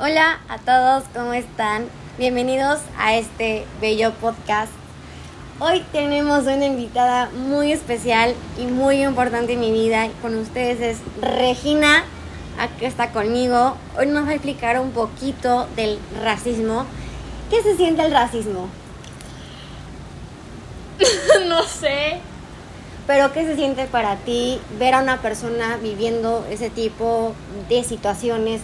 Hola 0.00 0.40
a 0.48 0.58
todos, 0.58 1.04
¿cómo 1.14 1.34
están? 1.34 1.86
Bienvenidos 2.18 2.80
a 2.98 3.14
este 3.14 3.64
bello 3.80 4.10
podcast. 4.14 4.72
Hoy 5.60 5.84
tenemos 5.92 6.42
una 6.42 6.66
invitada 6.66 7.30
muy 7.30 7.70
especial 7.70 8.34
y 8.58 8.66
muy 8.66 9.04
importante 9.04 9.52
en 9.52 9.60
mi 9.60 9.70
vida. 9.70 10.08
Con 10.20 10.36
ustedes 10.36 10.80
es 10.80 10.98
Regina, 11.20 12.02
aquí 12.58 12.86
está 12.86 13.12
conmigo. 13.12 13.76
Hoy 13.96 14.06
nos 14.06 14.26
va 14.26 14.30
a 14.30 14.34
explicar 14.34 14.80
un 14.80 14.90
poquito 14.90 15.68
del 15.76 16.00
racismo. 16.24 16.86
¿Qué 17.48 17.62
se 17.62 17.76
siente 17.76 18.04
el 18.04 18.10
racismo? 18.10 18.68
no 21.46 21.62
sé. 21.62 22.18
Pero 23.06 23.32
¿qué 23.32 23.44
se 23.44 23.54
siente 23.54 23.84
para 23.84 24.16
ti 24.16 24.60
ver 24.76 24.94
a 24.94 25.02
una 25.02 25.22
persona 25.22 25.76
viviendo 25.76 26.44
ese 26.50 26.68
tipo 26.68 27.32
de 27.68 27.84
situaciones? 27.84 28.60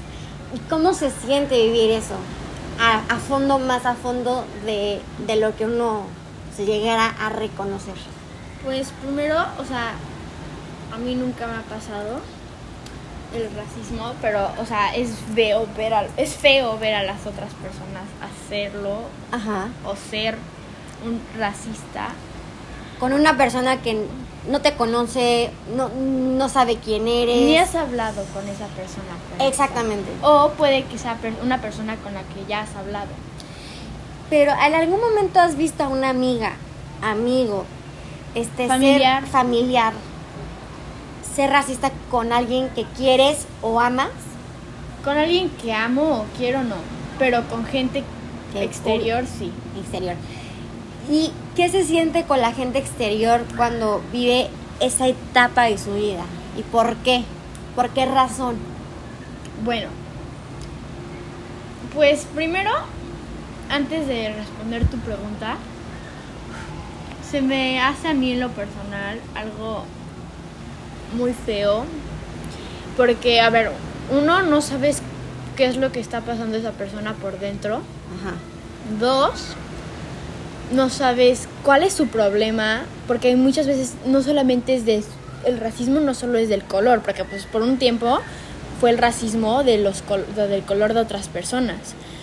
¿Y 0.54 0.58
cómo 0.68 0.94
se 0.94 1.10
siente 1.10 1.56
vivir 1.64 1.90
eso? 1.90 2.14
A, 2.80 3.14
a 3.14 3.18
fondo, 3.18 3.58
más 3.58 3.86
a 3.86 3.94
fondo 3.94 4.44
de, 4.64 5.00
de 5.26 5.36
lo 5.36 5.54
que 5.56 5.66
uno 5.66 6.04
se 6.56 6.64
llegara 6.64 7.06
a 7.06 7.28
reconocer. 7.28 7.94
Pues 8.64 8.92
primero, 9.02 9.36
o 9.58 9.64
sea, 9.64 9.92
a 10.92 10.98
mí 10.98 11.14
nunca 11.14 11.46
me 11.46 11.54
ha 11.54 11.62
pasado 11.62 12.20
el 13.34 13.48
racismo, 13.54 14.12
pero, 14.20 14.50
o 14.60 14.66
sea, 14.66 14.94
es 14.94 15.10
feo 15.34 15.68
ver 15.76 15.94
a, 15.94 16.06
es 16.16 16.34
feo 16.34 16.78
ver 16.78 16.94
a 16.94 17.02
las 17.02 17.20
otras 17.26 17.52
personas 17.54 18.04
hacerlo 18.20 19.02
Ajá. 19.30 19.68
o 19.86 19.94
ser 19.94 20.36
un 21.04 21.20
racista. 21.38 22.08
Con 22.98 23.12
una 23.12 23.36
persona 23.36 23.80
que 23.80 24.06
no 24.48 24.60
te 24.62 24.74
conoce, 24.74 25.50
no, 25.76 25.88
no 25.90 26.48
sabe 26.48 26.76
quién 26.76 27.06
eres. 27.08 27.36
Ni 27.36 27.56
has 27.56 27.74
hablado 27.74 28.24
con 28.32 28.46
esa 28.48 28.66
persona. 28.68 29.16
Exactamente. 29.48 30.10
O 30.22 30.50
puede 30.56 30.84
que 30.84 30.98
sea 30.98 31.18
una 31.42 31.60
persona 31.60 31.96
con 31.96 32.14
la 32.14 32.22
que 32.22 32.44
ya 32.48 32.60
has 32.62 32.74
hablado. 32.76 33.08
Pero 34.30 34.52
en 34.52 34.74
algún 34.74 35.00
momento 35.00 35.40
has 35.40 35.56
visto 35.56 35.84
a 35.84 35.88
una 35.88 36.08
amiga, 36.10 36.52
amigo, 37.02 37.64
este 38.34 38.68
Familiar. 38.68 39.22
ser 39.22 39.30
familiar, 39.30 39.92
ser 41.34 41.50
racista 41.50 41.90
con 42.10 42.32
alguien 42.32 42.68
que 42.70 42.84
quieres 42.96 43.46
o 43.62 43.80
amas. 43.80 44.08
Con 45.04 45.16
alguien 45.18 45.50
que 45.50 45.72
amo 45.72 46.20
o 46.20 46.24
quiero, 46.38 46.62
no. 46.62 46.76
Pero 47.18 47.42
con 47.48 47.64
gente 47.66 48.04
Que- 48.52 48.62
exterior, 48.64 49.24
sí. 49.26 49.52
exterior. 49.78 50.14
¿Y 51.10 51.32
qué 51.56 51.68
se 51.68 51.82
siente 51.82 52.22
con 52.22 52.40
la 52.40 52.52
gente 52.52 52.78
exterior 52.78 53.40
cuando 53.56 54.00
vive 54.12 54.48
esa 54.78 55.08
etapa 55.08 55.64
de 55.64 55.76
su 55.76 55.94
vida? 55.94 56.22
¿Y 56.56 56.62
por 56.62 56.94
qué? 56.98 57.24
¿Por 57.74 57.90
qué 57.90 58.06
razón? 58.06 58.56
Bueno, 59.64 59.88
pues 61.92 62.26
primero, 62.32 62.70
antes 63.68 64.06
de 64.06 64.32
responder 64.32 64.86
tu 64.86 64.98
pregunta, 64.98 65.56
se 67.28 67.40
me 67.40 67.80
hace 67.80 68.06
a 68.06 68.14
mí 68.14 68.32
en 68.32 68.40
lo 68.40 68.50
personal 68.50 69.18
algo 69.34 69.84
muy 71.16 71.32
feo. 71.32 71.84
Porque, 72.96 73.40
a 73.40 73.50
ver, 73.50 73.72
uno 74.10 74.42
no 74.42 74.60
sabes 74.60 75.02
qué 75.56 75.66
es 75.66 75.76
lo 75.76 75.90
que 75.90 75.98
está 75.98 76.20
pasando 76.20 76.56
esa 76.56 76.70
persona 76.70 77.14
por 77.14 77.40
dentro. 77.40 77.76
Ajá. 77.76 78.36
Dos, 79.00 79.56
no 80.72 80.88
sabes 80.90 81.48
cuál 81.64 81.82
es 81.82 81.92
su 81.92 82.06
problema, 82.08 82.82
porque 83.06 83.34
muchas 83.36 83.66
veces 83.66 83.94
no 84.06 84.22
solamente 84.22 84.74
es 84.74 84.84
de 84.84 85.02
el 85.46 85.58
racismo 85.58 86.00
no 86.00 86.12
solo 86.14 86.38
es 86.38 86.48
del 86.48 86.62
color, 86.64 87.00
porque 87.00 87.24
pues 87.24 87.46
por 87.46 87.62
un 87.62 87.78
tiempo 87.78 88.20
fue 88.78 88.90
el 88.90 88.98
racismo 88.98 89.62
de 89.64 89.78
los 89.78 90.02
col- 90.02 90.26
de- 90.36 90.48
del 90.48 90.62
color 90.62 90.92
de 90.94 91.00
otras 91.00 91.28
personas. 91.28 91.78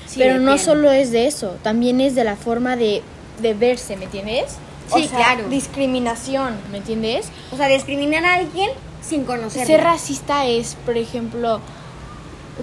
Sí, 0.08 0.20
Pero 0.20 0.40
no 0.40 0.58
solo 0.58 0.92
es 0.92 1.12
de 1.12 1.28
eso, 1.28 1.56
también 1.64 2.00
es 2.00 2.14
de 2.16 2.24
la 2.24 2.36
forma 2.36 2.76
de, 2.76 3.02
de 3.42 3.54
verse, 3.54 3.98
¿me 3.98 4.06
entiendes? 4.06 4.56
Sí, 4.94 5.08
claro. 5.08 5.50
Discriminación, 5.50 6.54
¿me 6.72 6.78
entiendes? 6.78 7.28
O 7.52 7.58
sea, 7.58 7.68
discriminar 7.68 8.24
a 8.24 8.36
alguien 8.36 8.70
sin 9.02 9.24
conocerlo. 9.26 9.66
Ser 9.68 9.82
racista 9.84 10.46
es, 10.46 10.76
por 10.86 10.96
ejemplo, 10.98 11.60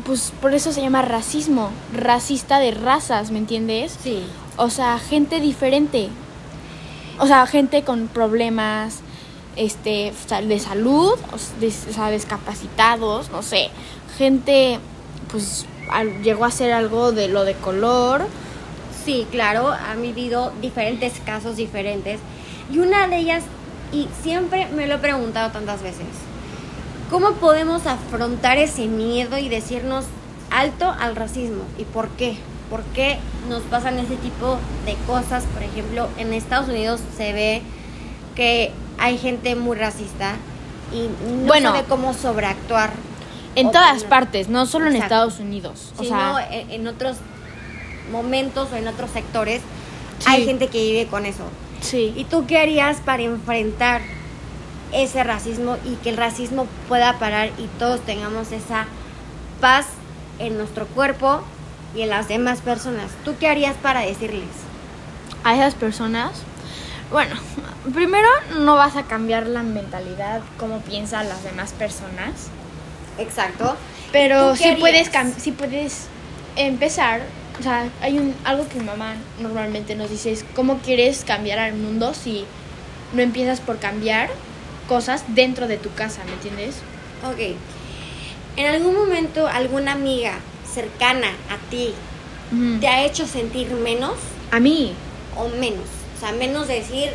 pues 0.04 0.32
por 0.40 0.54
eso 0.54 0.72
se 0.72 0.80
llama 0.80 1.02
racismo, 1.02 1.70
racista 1.92 2.58
de 2.58 2.72
razas, 2.72 3.30
¿me 3.30 3.38
entiendes? 3.38 3.96
Sí. 4.02 4.24
O 4.56 4.70
sea, 4.70 4.98
gente 4.98 5.40
diferente. 5.40 6.08
O 7.18 7.26
sea, 7.26 7.46
gente 7.46 7.84
con 7.84 8.08
problemas 8.08 9.00
este, 9.56 10.12
de 10.46 10.58
salud, 10.58 11.14
o 11.32 11.92
sea, 11.92 12.10
discapacitados, 12.10 13.30
no 13.30 13.42
sé. 13.42 13.70
Gente, 14.18 14.78
pues, 15.30 15.66
llegó 16.22 16.44
a 16.44 16.50
ser 16.50 16.72
algo 16.72 17.12
de 17.12 17.28
lo 17.28 17.44
de 17.44 17.54
color. 17.54 18.26
Sí, 19.04 19.26
claro, 19.30 19.68
han 19.70 20.02
vivido 20.02 20.52
diferentes 20.60 21.20
casos 21.24 21.56
diferentes. 21.56 22.18
Y 22.72 22.78
una 22.78 23.06
de 23.06 23.18
ellas, 23.18 23.44
y 23.92 24.08
siempre 24.22 24.66
me 24.74 24.86
lo 24.86 24.96
he 24.96 24.98
preguntado 24.98 25.50
tantas 25.52 25.82
veces, 25.82 26.06
¿cómo 27.14 27.30
podemos 27.34 27.86
afrontar 27.86 28.58
ese 28.58 28.86
miedo 28.88 29.38
y 29.38 29.48
decirnos 29.48 30.04
alto 30.50 30.90
al 30.90 31.14
racismo? 31.14 31.62
¿Y 31.78 31.84
por 31.84 32.08
qué? 32.08 32.36
¿Por 32.68 32.82
qué 32.86 33.18
nos 33.48 33.62
pasan 33.62 34.00
ese 34.00 34.16
tipo 34.16 34.58
de 34.84 34.96
cosas? 35.06 35.44
Por 35.54 35.62
ejemplo, 35.62 36.08
en 36.18 36.32
Estados 36.32 36.68
Unidos 36.68 37.00
se 37.16 37.32
ve 37.32 37.62
que 38.34 38.72
hay 38.98 39.16
gente 39.16 39.54
muy 39.54 39.76
racista 39.76 40.32
y 40.92 41.06
no 41.30 41.46
Bueno. 41.46 41.70
sabe 41.70 41.84
cómo 41.88 42.14
sobreactuar. 42.14 42.90
En 43.54 43.70
todas 43.70 43.92
tener- 43.98 44.08
partes, 44.08 44.48
no 44.48 44.66
solo 44.66 44.86
en 44.86 44.96
Exacto. 44.96 45.14
Estados 45.14 45.38
Unidos. 45.38 45.92
O 45.96 46.02
sino 46.02 46.36
sea, 46.36 46.48
en, 46.50 46.68
en 46.72 46.88
otros 46.88 47.18
momentos 48.10 48.70
o 48.72 48.76
en 48.76 48.88
otros 48.88 49.10
sectores 49.12 49.62
Sí. 50.18 50.26
hay 50.30 50.44
gente 50.44 50.66
que 50.66 50.78
vive 50.78 51.06
con 51.06 51.26
eso. 51.26 51.44
sí. 51.80 52.12
¿Y 52.16 52.24
tú 52.24 52.44
qué 52.48 52.58
harías 52.58 52.96
para 53.04 53.22
enfrentar 53.22 54.00
ese 54.94 55.24
racismo 55.24 55.76
y 55.84 55.96
que 55.96 56.10
el 56.10 56.16
racismo 56.16 56.66
pueda 56.88 57.18
parar 57.18 57.50
y 57.58 57.66
todos 57.78 58.00
tengamos 58.00 58.52
esa 58.52 58.86
paz 59.60 59.86
en 60.38 60.56
nuestro 60.56 60.86
cuerpo 60.86 61.42
y 61.94 62.02
en 62.02 62.10
las 62.10 62.28
demás 62.28 62.60
personas? 62.60 63.10
¿Tú 63.24 63.34
qué 63.38 63.48
harías 63.48 63.76
para 63.76 64.00
decirles? 64.00 64.48
a 65.44 65.54
esas 65.54 65.74
personas, 65.74 66.32
bueno, 67.12 67.36
primero 67.94 68.28
no 68.60 68.74
vas 68.74 68.96
a 68.96 69.04
cambiar 69.04 69.46
la 69.46 69.62
mentalidad, 69.62 70.40
como 70.58 70.80
piensan 70.80 71.28
las 71.28 71.44
demás 71.44 71.72
personas. 71.72 72.48
Exacto. 73.18 73.76
Pero 74.10 74.52
¿Tú 74.52 74.58
qué 74.58 74.74
sí 74.74 74.80
puedes, 74.80 75.10
sí 75.38 75.52
puedes 75.52 76.06
empezar. 76.56 77.20
O 77.60 77.62
sea, 77.62 77.88
hay 78.00 78.18
un, 78.18 78.34
algo 78.44 78.66
que 78.68 78.80
mi 78.80 78.86
mamá 78.86 79.14
normalmente 79.38 79.94
nos 79.94 80.10
dice 80.10 80.32
es 80.32 80.44
cómo 80.56 80.78
quieres 80.78 81.24
cambiar 81.24 81.60
al 81.60 81.74
mundo 81.74 82.12
si 82.14 82.44
no 83.12 83.22
empiezas 83.22 83.60
por 83.60 83.78
cambiar 83.78 84.28
cosas 84.88 85.24
dentro 85.28 85.66
de 85.68 85.76
tu 85.76 85.92
casa, 85.94 86.22
¿me 86.24 86.32
entiendes? 86.32 86.76
Ok. 87.26 87.56
¿En 88.56 88.66
algún 88.66 88.94
momento 88.94 89.48
alguna 89.48 89.92
amiga 89.92 90.34
cercana 90.72 91.28
a 91.50 91.70
ti 91.70 91.92
te 92.80 92.86
ha 92.86 93.04
hecho 93.04 93.26
sentir 93.26 93.68
menos 93.72 94.12
A 94.52 94.60
mí. 94.60 94.92
o 95.36 95.48
menos? 95.48 95.86
O 96.16 96.20
sea, 96.20 96.32
menos 96.32 96.68
decir, 96.68 97.10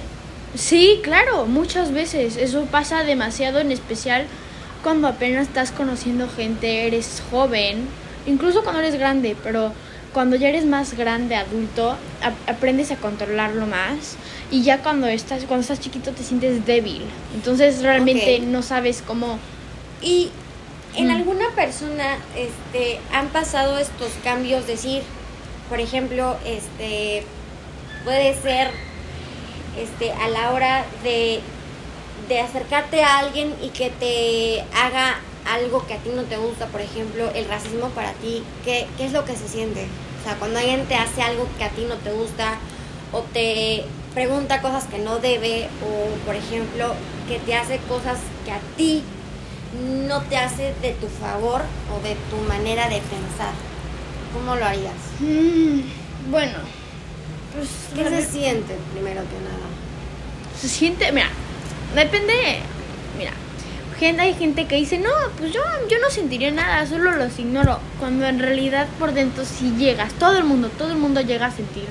Sí, 0.56 1.00
claro, 1.04 1.46
muchas 1.46 1.92
veces. 1.92 2.36
Eso 2.36 2.66
pasa 2.66 3.04
demasiado, 3.04 3.60
en 3.60 3.72
especial 3.72 4.26
cuando 4.84 5.08
apenas 5.08 5.48
estás 5.48 5.72
conociendo 5.72 6.28
gente, 6.28 6.88
eres 6.88 7.22
joven, 7.30 7.88
incluso 8.26 8.64
cuando 8.64 8.82
eres 8.82 8.96
grande, 8.98 9.36
pero 9.44 9.74
cuando 10.14 10.36
ya 10.36 10.50
eres 10.50 10.66
más 10.66 10.96
grande, 10.96 11.36
adulto, 11.36 11.92
ap- 12.24 12.50
aprendes 12.50 12.92
a 12.92 12.96
controlarlo 12.96 13.68
más 13.68 14.16
y 14.52 14.64
ya 14.64 14.80
cuando 14.82 15.08
estás 15.08 15.44
cuando 15.46 15.62
estás 15.62 15.80
chiquito 15.80 16.12
te 16.12 16.24
sientes 16.24 16.66
débil. 16.66 17.04
Entonces 17.36 17.82
realmente 17.84 18.40
no 18.40 18.62
sabes 18.64 19.04
cómo 19.06 19.38
Y 20.02 20.32
en 20.96 21.08
Mm. 21.08 21.12
alguna 21.12 21.46
persona 21.56 22.18
este, 22.36 23.00
han 23.14 23.28
pasado 23.28 23.78
estos 23.78 24.12
cambios, 24.24 24.66
decir, 24.66 25.04
por 25.70 25.80
ejemplo, 25.80 26.38
este, 26.46 27.24
puede 28.04 28.34
ser 28.42 28.72
este, 29.78 30.12
a 30.14 30.28
la 30.30 30.52
hora 30.54 30.86
de, 31.04 31.42
de 32.28 32.40
acercarte 32.40 33.04
a 33.04 33.20
alguien 33.20 33.54
y 33.62 33.70
que 33.70 33.90
te 33.92 34.62
haga 34.76 35.20
algo 35.54 35.86
que 35.88 35.94
a 35.96 35.98
ti 35.98 36.10
no 36.16 36.24
te 36.24 36.38
gusta, 36.38 36.68
por 36.68 36.82
ejemplo, 36.82 37.30
el 37.34 37.46
racismo 37.46 37.90
para 37.90 38.14
ti, 38.14 38.44
¿qué, 38.64 38.88
qué 38.98 39.06
es 39.06 39.12
lo 39.12 39.26
que 39.26 39.36
se 39.36 39.48
siente? 39.48 39.88
O 40.22 40.24
sea, 40.24 40.36
cuando 40.36 40.60
alguien 40.60 40.86
te 40.86 40.96
hace 40.96 41.22
algo 41.22 41.48
que 41.58 41.64
a 41.64 41.70
ti 41.70 41.86
no 41.88 41.96
te 41.96 42.12
gusta 42.12 42.58
o 43.12 43.22
te 43.22 43.86
pregunta 44.14 44.62
cosas 44.62 44.86
que 44.86 45.00
no 45.00 45.20
debe 45.20 45.68
o, 45.84 46.26
por 46.26 46.36
ejemplo, 46.36 46.94
que 47.28 47.40
te 47.40 47.56
hace 47.56 47.78
cosas 47.88 48.20
que 48.46 48.52
a 48.52 48.60
ti 48.78 49.04
no 50.08 50.22
te 50.24 50.38
hace 50.38 50.74
de 50.82 50.92
tu 50.94 51.08
favor 51.08 51.62
o 51.96 52.04
de 52.04 52.16
tu 52.30 52.38
manera 52.48 52.86
de 52.90 53.02
pensar. 53.02 53.54
¿Cómo 54.34 54.56
lo 54.56 54.66
harías? 54.66 54.94
Mm, 55.20 55.82
bueno, 56.32 56.58
pues 57.56 57.70
¿Qué 57.96 58.10
se 58.10 58.26
siente 58.32 58.76
primero 58.94 59.22
que 59.22 59.40
nada? 59.44 59.68
se 60.60 60.68
siente, 60.68 61.12
mira, 61.12 61.30
depende, 61.96 62.60
mira, 63.18 63.32
gente, 64.00 64.22
hay 64.22 64.34
gente 64.34 64.66
que 64.66 64.76
dice, 64.76 64.98
no, 64.98 65.10
pues 65.38 65.54
yo, 65.54 65.62
yo 65.90 66.00
no 66.00 66.10
sentiría 66.10 66.52
nada, 66.52 66.86
solo 66.88 67.12
los 67.12 67.38
ignoro. 67.38 67.80
Cuando 68.00 68.26
en 68.26 68.40
realidad 68.40 68.88
por 68.98 69.14
dentro 69.14 69.46
si 69.46 69.72
llegas, 69.72 70.14
todo 70.14 70.38
el 70.38 70.44
mundo, 70.46 70.70
todo 70.78 70.92
el 70.92 70.98
mundo 70.98 71.22
llega 71.22 71.48
a 71.48 71.52
sentir 71.52 71.86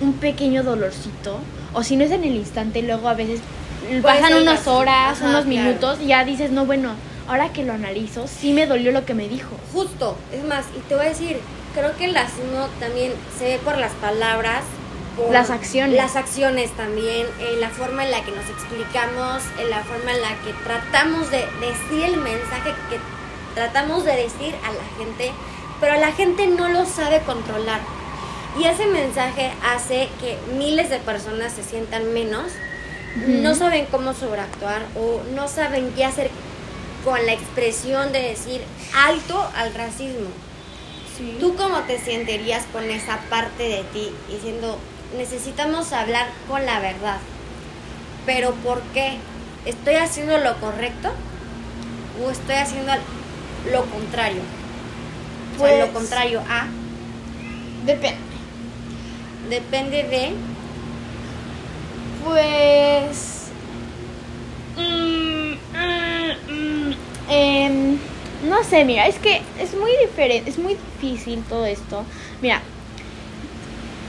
un 0.00 0.14
pequeño 0.14 0.62
dolorcito. 0.62 1.38
O 1.72 1.82
si 1.82 1.96
no 1.96 2.04
es 2.04 2.10
en 2.10 2.24
el 2.24 2.34
instante, 2.34 2.82
luego 2.82 3.08
a 3.08 3.14
veces 3.14 3.40
pasan 4.02 4.32
ser 4.32 4.42
unas 4.42 4.66
horas, 4.66 5.18
Ajá, 5.18 5.28
unos 5.30 5.44
claro. 5.44 5.66
minutos 5.66 5.98
y 6.02 6.06
ya 6.08 6.24
dices, 6.24 6.50
no, 6.50 6.66
bueno, 6.66 6.90
ahora 7.28 7.52
que 7.52 7.64
lo 7.64 7.72
analizo, 7.72 8.26
sí 8.26 8.52
me 8.52 8.66
dolió 8.66 8.92
lo 8.92 9.04
que 9.04 9.14
me 9.14 9.28
dijo. 9.28 9.56
Justo, 9.72 10.16
es 10.32 10.44
más, 10.44 10.66
y 10.76 10.80
te 10.88 10.94
voy 10.94 11.06
a 11.06 11.08
decir, 11.08 11.38
creo 11.74 11.96
que 11.96 12.06
el 12.06 12.14
racismo 12.14 12.68
también 12.80 13.12
se 13.38 13.44
ve 13.44 13.60
por 13.64 13.78
las 13.78 13.92
palabras, 13.92 14.62
por 15.16 15.32
Las 15.32 15.50
acciones. 15.50 15.96
Las 15.96 16.16
acciones 16.16 16.70
también, 16.72 17.26
en 17.40 17.60
la 17.60 17.70
forma 17.70 18.04
en 18.04 18.10
la 18.10 18.24
que 18.24 18.32
nos 18.32 18.48
explicamos, 18.48 19.42
en 19.58 19.70
la 19.70 19.82
forma 19.84 20.12
en 20.12 20.20
la 20.20 20.34
que 20.42 20.52
tratamos 20.64 21.30
de 21.30 21.38
decir 21.60 22.04
el 22.04 22.16
mensaje 22.18 22.70
que 22.90 22.98
tratamos 23.54 24.04
de 24.04 24.16
decir 24.16 24.54
a 24.64 24.72
la 24.72 24.84
gente, 24.98 25.32
pero 25.80 25.98
la 25.98 26.12
gente 26.12 26.46
no 26.46 26.68
lo 26.68 26.84
sabe 26.84 27.20
controlar. 27.20 27.80
Y 28.58 28.64
ese 28.64 28.86
mensaje 28.86 29.50
hace 29.64 30.08
que 30.20 30.38
miles 30.56 30.90
de 30.90 30.98
personas 30.98 31.52
se 31.52 31.62
sientan 31.62 32.12
menos, 32.12 32.52
no 33.16 33.54
saben 33.54 33.86
cómo 33.90 34.12
sobreactuar 34.12 34.82
o 34.96 35.22
no 35.34 35.46
saben 35.46 35.92
qué 35.92 36.04
hacer 36.04 36.30
con 37.04 37.24
la 37.26 37.32
expresión 37.32 38.12
de 38.12 38.20
decir 38.20 38.60
alto 39.06 39.48
al 39.56 39.72
racismo. 39.74 40.30
¿Tú 41.38 41.54
cómo 41.54 41.78
te 41.80 41.98
sentirías 42.00 42.64
con 42.72 42.90
esa 42.90 43.18
parte 43.30 43.62
de 43.62 43.84
ti 43.92 44.10
diciendo, 44.28 44.78
necesitamos 45.16 45.92
hablar 45.92 46.26
con 46.48 46.64
la 46.66 46.80
verdad? 46.80 47.18
Pero 48.26 48.52
¿por 48.54 48.80
qué? 48.94 49.18
¿Estoy 49.66 49.94
haciendo 49.94 50.38
lo 50.38 50.56
correcto 50.60 51.10
o 52.24 52.30
estoy 52.30 52.56
haciendo 52.56 52.92
lo 53.72 53.84
contrario? 53.86 54.42
o 55.56 55.58
sea, 55.58 55.78
lo 55.78 55.84
Pues- 55.86 55.92
contrario 55.92 56.40
a, 56.48 56.66
Depende. 57.86 58.18
depende 59.48 60.02
de... 60.04 60.32
Pues. 62.24 63.48
mm, 64.76 65.52
mm, 65.52 66.52
mm, 66.52 66.94
em, 67.28 67.98
no 68.48 68.64
sé, 68.64 68.84
mira, 68.84 69.06
es 69.06 69.16
que 69.18 69.42
es 69.58 69.74
muy 69.74 69.90
diferente, 70.06 70.50
es 70.50 70.58
muy 70.58 70.76
difícil 71.00 71.42
todo 71.48 71.66
esto. 71.66 72.04
Mira, 72.40 72.62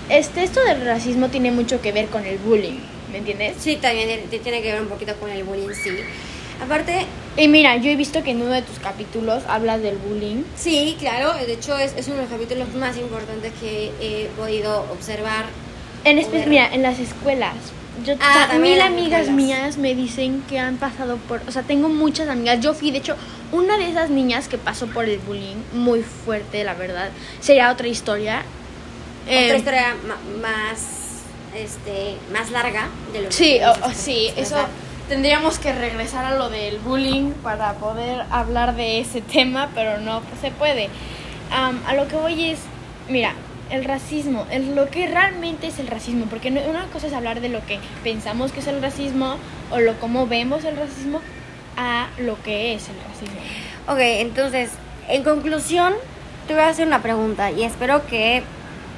este, 0.09 0.43
esto 0.43 0.63
del 0.63 0.85
racismo 0.85 1.29
tiene 1.29 1.51
mucho 1.51 1.81
que 1.81 1.91
ver 1.91 2.07
con 2.07 2.25
el 2.25 2.37
bullying, 2.37 2.79
¿me 3.11 3.19
entiendes? 3.19 3.55
Sí, 3.59 3.77
también 3.77 4.21
tiene 4.29 4.61
que 4.61 4.71
ver 4.73 4.81
un 4.81 4.87
poquito 4.87 5.15
con 5.15 5.29
el 5.29 5.43
bullying, 5.43 5.73
sí. 5.73 5.91
Aparte, 6.63 7.05
Y 7.37 7.47
mira, 7.49 7.75
yo 7.77 7.91
he 7.91 7.95
visto 7.97 8.23
que 8.23 8.31
en 8.31 8.41
uno 8.41 8.51
de 8.53 8.61
tus 8.61 8.79
capítulos 8.79 9.43
hablas 9.47 9.81
del 9.81 9.97
bullying. 9.97 10.43
sí, 10.55 10.95
claro, 10.99 11.33
de 11.33 11.51
hecho 11.53 11.77
es, 11.77 11.93
es 11.97 12.07
uno 12.07 12.17
de 12.17 12.21
los 12.23 12.31
capítulos 12.31 12.73
más 12.75 12.97
importantes 12.97 13.51
que 13.59 13.91
he 13.99 14.27
podido 14.37 14.81
observar. 14.91 15.45
En 16.05 16.17
espe- 16.17 16.45
mira, 16.47 16.73
en 16.73 16.81
las 16.81 16.99
escuelas. 16.99 17.55
Yo, 18.05 18.13
Ah, 18.21 18.45
o 18.47 18.51
sea, 18.51 18.59
mil 18.59 18.79
amigas 18.81 19.21
escuelas. 19.27 19.29
mías 19.35 19.77
me 19.77 19.95
dicen 19.95 20.43
que 20.49 20.59
han 20.59 20.77
pasado 20.77 21.17
por, 21.27 21.41
o 21.47 21.51
sea, 21.51 21.63
tengo 21.63 21.89
muchas 21.89 22.29
amigas. 22.29 22.59
Yo 22.61 22.73
fui, 22.73 22.91
de 22.91 22.99
hecho, 22.99 23.15
una 23.51 23.77
de 23.77 23.89
esas 23.89 24.09
niñas 24.09 24.47
que 24.47 24.57
pasó 24.57 24.87
por 24.87 25.05
el 25.05 25.17
bullying, 25.19 25.55
muy 25.73 26.03
fuerte, 26.03 26.63
la 26.63 26.73
verdad. 26.73 27.09
Sería 27.41 27.71
otra 27.71 27.87
historia. 27.87 28.43
Eh, 29.27 29.45
Otra 29.45 29.57
historia 29.57 29.95
ma- 30.07 30.39
más, 30.41 31.23
este, 31.55 32.17
más 32.31 32.51
larga 32.51 32.87
de 33.13 33.21
lo 33.23 33.29
que 33.29 33.33
Sí, 33.35 33.57
podemos 33.59 33.77
o- 33.79 33.85
o- 33.87 33.93
sí, 33.93 34.29
eso 34.37 34.57
tendríamos 35.09 35.59
que 35.59 35.71
regresar 35.73 36.25
a 36.25 36.35
lo 36.35 36.49
del 36.49 36.77
bullying 36.79 37.31
para 37.43 37.73
poder 37.73 38.23
hablar 38.31 38.75
de 38.75 38.99
ese 38.99 39.21
tema, 39.33 39.69
pero 39.73 39.99
no 39.99 40.21
se 40.41 40.51
puede. 40.51 40.89
Am, 41.51 41.79
a 41.87 41.93
lo 41.95 42.07
que 42.07 42.15
voy 42.15 42.45
es, 42.51 42.59
mira, 43.09 43.33
el 43.71 43.83
racismo, 43.83 44.45
el, 44.51 44.75
lo 44.75 44.89
que 44.89 45.07
realmente 45.07 45.67
es 45.67 45.79
el 45.79 45.87
racismo, 45.87 46.25
porque 46.27 46.49
una 46.49 46.85
cosa 46.93 47.07
es 47.07 47.13
hablar 47.13 47.41
de 47.41 47.49
lo 47.49 47.65
que 47.65 47.79
pensamos 48.03 48.51
que 48.51 48.59
es 48.59 48.67
el 48.67 48.79
racismo 48.81 49.37
o 49.71 49.79
lo 49.79 49.99
cómo 49.99 50.27
vemos 50.27 50.63
el 50.65 50.75
racismo 50.77 51.19
a 51.77 52.07
lo 52.19 52.41
que 52.43 52.75
es 52.75 52.87
el 52.89 52.95
racismo. 53.09 53.39
Ok, 53.87 53.97
entonces, 54.21 54.69
en 55.09 55.23
conclusión, 55.23 55.93
te 56.47 56.53
voy 56.53 56.61
a 56.63 56.67
hacer 56.69 56.85
una 56.85 57.01
pregunta 57.01 57.49
y 57.51 57.63
espero 57.63 58.05
que 58.05 58.43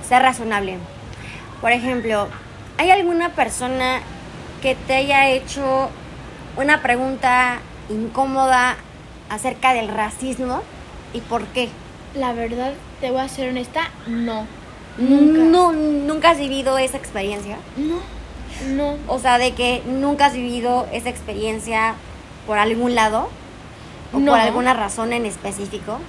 sea 0.07 0.19
razonable. 0.19 0.77
Por 1.62 1.71
ejemplo, 1.71 2.27
¿hay 2.77 2.92
alguna 2.92 3.30
persona 3.30 4.00
que 4.62 4.75
te 4.75 4.95
haya 4.95 5.27
hecho 5.30 5.89
una 6.56 6.81
pregunta 6.81 7.59
incómoda 7.89 8.75
acerca 9.30 9.74
del 9.74 9.88
racismo 9.89 10.62
y 11.13 11.21
por 11.21 11.45
qué? 11.48 11.69
La 12.15 12.33
verdad, 12.33 12.74
te 13.01 13.12
voy 13.12 13.21
a 13.21 13.27
ser 13.27 13.50
honesta, 13.50 13.89
no. 14.07 14.45
Nunca. 14.98 15.39
No, 15.39 15.71
nunca 15.74 16.31
has 16.31 16.39
vivido 16.39 16.77
esa 16.77 16.98
experiencia. 16.98 17.57
No. 17.75 18.00
No. 18.69 18.98
O 19.07 19.19
sea, 19.19 19.38
de 19.38 19.54
que 19.54 19.83
nunca 19.86 20.25
has 20.27 20.33
vivido 20.33 20.88
esa 20.92 21.09
experiencia 21.09 21.94
por 22.48 22.57
algún 22.57 22.95
lado 22.95 23.30
o 24.13 24.18
No. 24.19 24.31
por 24.31 24.39
alguna 24.39 24.74
razón 24.74 25.13
en 25.13 25.25
específico. 25.27 26.00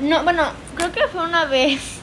No, 0.00 0.22
bueno, 0.24 0.44
creo 0.76 0.92
que 0.92 1.06
fue 1.08 1.22
una 1.24 1.44
vez. 1.44 2.00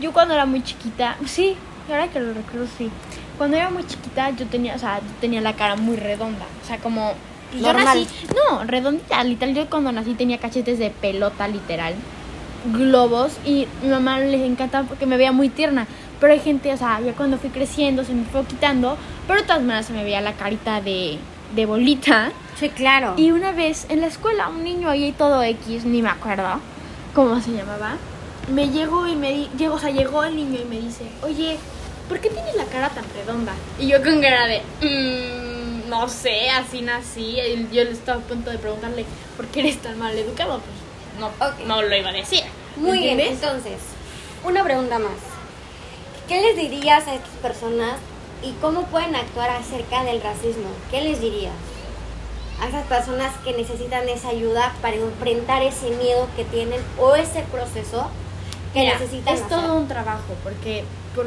Yo 0.00 0.12
cuando 0.12 0.34
era 0.34 0.46
muy 0.46 0.62
chiquita, 0.62 1.16
sí, 1.26 1.56
ahora 1.88 2.08
que 2.08 2.20
lo 2.20 2.32
recuerdo, 2.32 2.66
sí. 2.78 2.90
Cuando 3.38 3.56
era 3.56 3.70
muy 3.70 3.86
chiquita, 3.86 4.30
yo 4.30 4.46
tenía, 4.46 4.74
o 4.74 4.78
sea, 4.78 4.98
yo 4.98 5.06
tenía 5.20 5.40
la 5.40 5.54
cara 5.54 5.76
muy 5.76 5.96
redonda. 5.96 6.44
O 6.62 6.66
sea, 6.66 6.78
como. 6.78 7.12
pues, 7.50 7.62
Yo 7.62 7.72
Normal. 7.72 7.98
nací. 8.00 8.08
No, 8.34 8.64
redondita, 8.64 9.22
literal. 9.24 9.54
Yo 9.54 9.70
cuando 9.70 9.92
nací 9.92 10.14
tenía 10.14 10.38
cachetes 10.38 10.78
de 10.78 10.90
pelota, 10.90 11.48
literal. 11.48 11.94
Globos. 12.72 13.38
Y 13.44 13.66
mi 13.82 13.88
mamá 13.88 14.20
les 14.20 14.42
encantaba 14.42 14.86
porque 14.86 15.06
me 15.06 15.16
veía 15.16 15.32
muy 15.32 15.48
tierna. 15.48 15.86
Pero 16.20 16.34
hay 16.34 16.40
gente, 16.40 16.72
o 16.72 16.76
sea, 16.76 17.00
ya 17.00 17.14
cuando 17.14 17.38
fui 17.38 17.48
creciendo 17.48 18.04
se 18.04 18.12
me 18.12 18.24
fue 18.24 18.44
quitando. 18.44 18.96
Pero 19.26 19.40
de 19.40 19.46
todas 19.46 19.62
maneras 19.62 19.86
se 19.86 19.94
me 19.94 20.04
veía 20.04 20.20
la 20.20 20.34
carita 20.34 20.80
de, 20.82 21.18
de 21.54 21.66
bolita. 21.66 22.30
Sí, 22.58 22.68
claro. 22.68 23.14
Y 23.16 23.30
una 23.32 23.52
vez 23.52 23.86
en 23.88 24.02
la 24.02 24.06
escuela, 24.08 24.48
un 24.50 24.62
niño 24.62 24.90
ahí 24.90 25.12
todo 25.12 25.42
X, 25.42 25.86
ni 25.86 26.02
me 26.02 26.10
acuerdo 26.10 26.60
cómo 27.14 27.40
se 27.40 27.52
llamaba, 27.52 27.96
me 28.50 28.68
llegó 28.68 29.06
y 29.06 29.14
me 29.16 29.48
llegó, 29.56 29.74
o 29.74 29.78
sea, 29.78 29.90
llegó 29.90 30.24
el 30.24 30.36
niño 30.36 30.60
y 30.60 30.64
me 30.64 30.80
dice, 30.80 31.04
oye, 31.22 31.56
¿por 32.08 32.20
qué 32.20 32.30
tienes 32.30 32.54
la 32.56 32.64
cara 32.64 32.88
tan 32.90 33.04
redonda? 33.14 33.52
Y 33.78 33.88
yo 33.88 34.02
con 34.02 34.20
cara 34.20 34.46
de, 34.46 34.62
"Mm, 34.82 35.88
no 35.88 36.08
sé, 36.08 36.48
así 36.50 36.82
nací. 36.82 37.38
Y 37.40 37.68
yo 37.72 37.84
le 37.84 37.90
estaba 37.92 38.20
a 38.20 38.24
punto 38.24 38.50
de 38.50 38.58
preguntarle, 38.58 39.04
¿por 39.36 39.46
qué 39.48 39.60
eres 39.60 39.78
tan 39.78 39.98
mal 39.98 40.16
educado? 40.16 40.60
Pues 40.60 41.20
no, 41.20 41.66
no 41.66 41.82
lo 41.82 41.96
iba 41.96 42.10
a 42.10 42.12
decir. 42.12 42.42
Muy 42.76 42.98
bien, 42.98 43.20
entonces, 43.20 43.78
una 44.44 44.64
pregunta 44.64 44.98
más. 44.98 45.10
¿Qué 46.28 46.40
les 46.40 46.56
dirías 46.56 47.06
a 47.08 47.14
estas 47.14 47.34
personas 47.42 47.96
y 48.42 48.52
cómo 48.60 48.86
pueden 48.86 49.16
actuar 49.16 49.50
acerca 49.50 50.04
del 50.04 50.22
racismo? 50.22 50.68
¿Qué 50.90 51.00
les 51.02 51.20
dirías 51.20 51.52
a 52.62 52.68
esas 52.68 52.86
personas 52.86 53.32
que 53.44 53.52
necesitan 53.52 54.08
esa 54.08 54.28
ayuda 54.28 54.74
para 54.80 54.96
enfrentar 54.96 55.62
ese 55.62 55.90
miedo 55.90 56.28
que 56.36 56.44
tienen 56.44 56.80
o 56.98 57.16
ese 57.16 57.42
proceso 57.50 58.10
que 58.72 58.80
Mira, 58.80 58.98
necesitan 58.98 59.34
es 59.34 59.42
hacer? 59.42 59.58
todo 59.58 59.74
un 59.74 59.88
trabajo 59.88 60.34
porque 60.42 60.84
por, 61.14 61.26